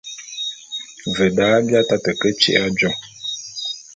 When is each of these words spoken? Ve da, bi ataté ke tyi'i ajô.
Ve 1.15 1.27
da, 1.37 1.47
bi 1.65 1.73
ataté 1.81 2.11
ke 2.19 2.29
tyi'i 2.39 2.59
ajô. 2.65 2.91